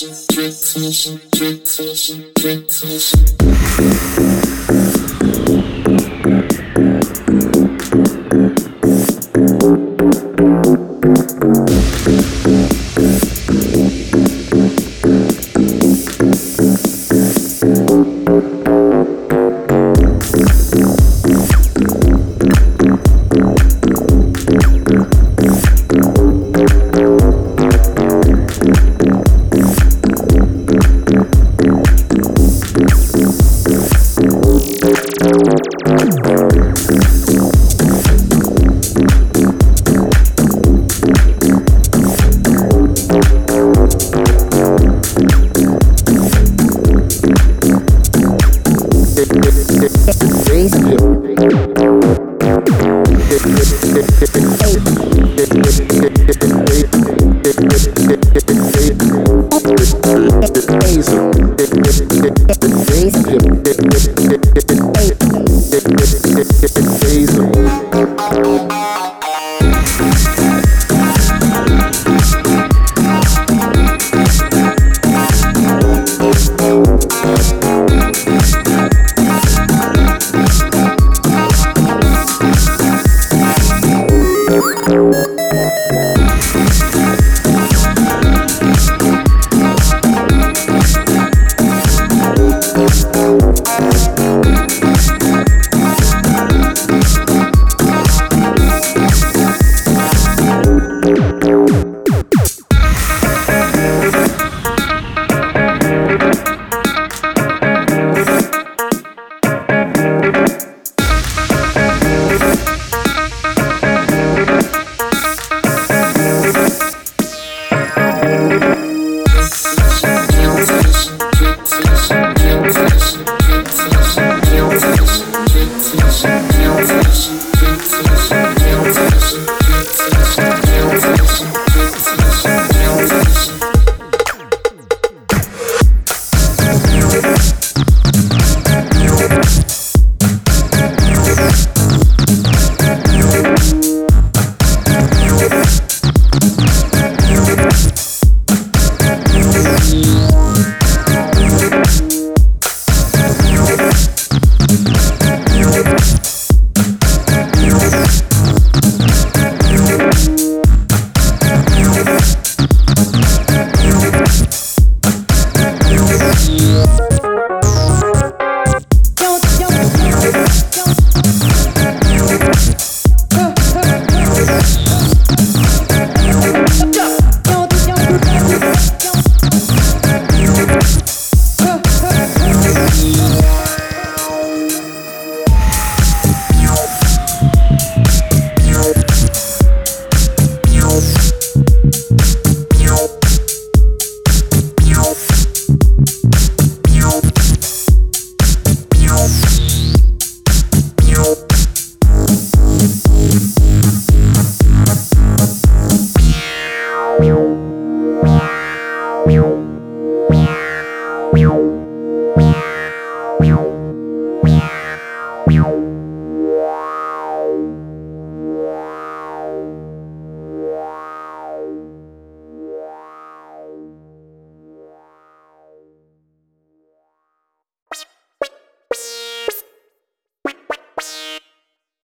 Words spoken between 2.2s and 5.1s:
transmission, transmission.